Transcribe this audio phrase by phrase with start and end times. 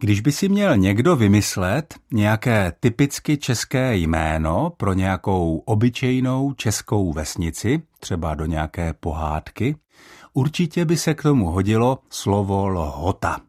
[0.00, 7.82] Když by si měl někdo vymyslet nějaké typicky české jméno pro nějakou obyčejnou českou vesnici,
[8.00, 9.76] třeba do nějaké pohádky,
[10.34, 13.40] určitě by se k tomu hodilo slovo lhota.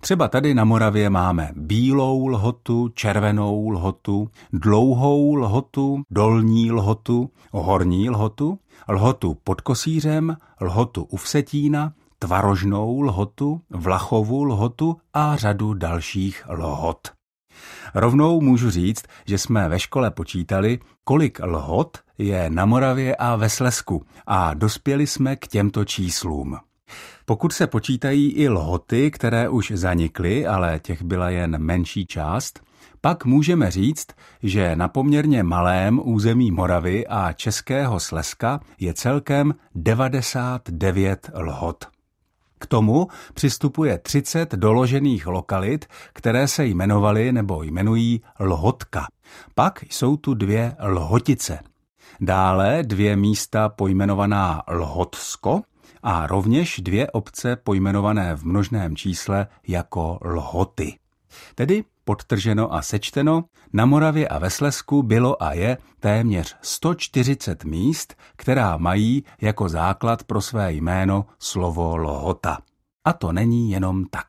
[0.00, 8.58] Třeba tady na Moravě máme bílou lhotu, červenou lhotu, dlouhou lhotu, dolní lhotu, horní lhotu,
[8.88, 11.92] lhotu pod kosířem, lhotu u Vsetína,
[12.22, 17.08] tvarožnou lhotu, vlachovou lhotu a řadu dalších lhot.
[17.94, 23.48] Rovnou můžu říct, že jsme ve škole počítali, kolik lhot je na Moravě a ve
[23.48, 26.56] Slesku a dospěli jsme k těmto číslům.
[27.24, 32.60] Pokud se počítají i lhoty, které už zanikly, ale těch byla jen menší část,
[33.00, 34.06] pak můžeme říct,
[34.42, 41.99] že na poměrně malém území Moravy a Českého Slezska je celkem 99 lhot.
[42.60, 49.06] K tomu přistupuje 30 doložených lokalit, které se jmenovaly nebo jmenují Lhotka.
[49.54, 51.58] Pak jsou tu dvě Lhotice.
[52.20, 55.60] Dále dvě místa pojmenovaná Lhotsko
[56.02, 60.98] a rovněž dvě obce pojmenované v množném čísle jako Lhoty.
[61.54, 68.14] Tedy podtrženo a sečteno, na Moravě a ve Slesku bylo a je téměř 140 míst,
[68.36, 72.58] která mají jako základ pro své jméno slovo Lhota.
[73.04, 74.26] A to není jenom tak.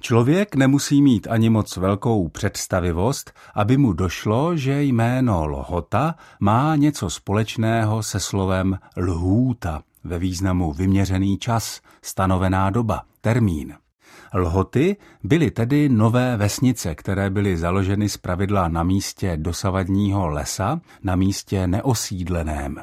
[0.00, 7.10] Člověk nemusí mít ani moc velkou představivost, aby mu došlo, že jméno Lhota má něco
[7.10, 13.81] společného se slovem lhůta ve významu vyměřený čas, stanovená doba, termín.
[14.34, 21.16] Lhoty byly tedy nové vesnice, které byly založeny z pravidla na místě dosavadního lesa, na
[21.16, 22.76] místě neosídleném.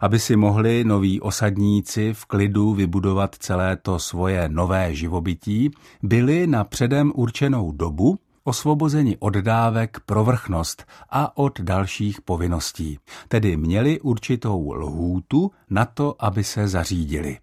[0.00, 5.70] Aby si mohli noví osadníci v klidu vybudovat celé to svoje nové živobytí,
[6.02, 13.56] byli na předem určenou dobu osvobozeni od dávek pro vrchnost a od dalších povinností, tedy
[13.56, 17.38] měli určitou lhůtu na to, aby se zařídili.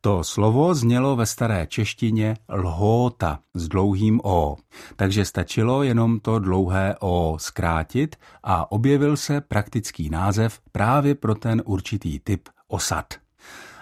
[0.00, 4.56] To slovo znělo ve staré češtině lhóta s dlouhým o,
[4.96, 11.62] takže stačilo jenom to dlouhé o zkrátit a objevil se praktický název právě pro ten
[11.64, 13.14] určitý typ osad.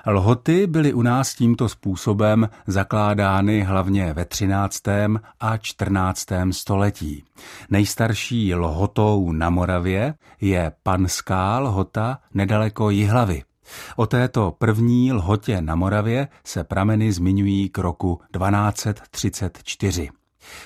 [0.07, 4.83] Lhoty byly u nás tímto způsobem zakládány hlavně ve 13.
[5.41, 6.27] a 14.
[6.51, 7.25] století.
[7.71, 13.43] Nejstarší lhotou na Moravě je Panská lhota nedaleko Jihlavy.
[13.97, 20.11] O této první lhotě na Moravě se prameny zmiňují k roku 1234.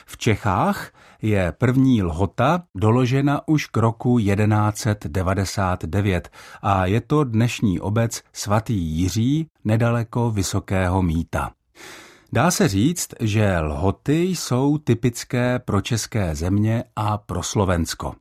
[0.07, 0.91] V Čechách
[1.23, 6.31] je první lhota doložena už k roku 1199
[6.63, 11.51] a je to dnešní obec svatý Jiří nedaleko Vysokého míta.
[12.33, 18.15] Dá se říct, že lhoty jsou typické pro české země a pro Slovensko.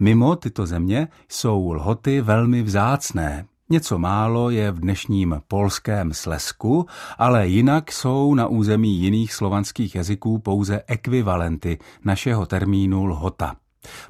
[0.00, 6.86] Mimo tyto země jsou lhoty velmi vzácné, Něco málo je v dnešním polském Slesku,
[7.18, 13.56] ale jinak jsou na území jiných slovanských jazyků pouze ekvivalenty našeho termínu lhota.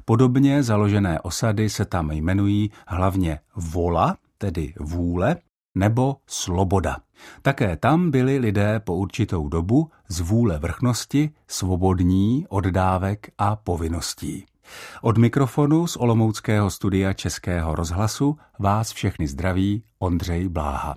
[0.05, 5.35] Podobně založené osady se tam jmenují hlavně vola, tedy vůle,
[5.75, 6.97] nebo sloboda.
[7.41, 14.45] Také tam byli lidé po určitou dobu z vůle vrchnosti svobodní od dávek a povinností.
[15.01, 20.85] Od mikrofonu z Olomouckého studia Českého rozhlasu vás všechny zdraví Ondřej Bláha.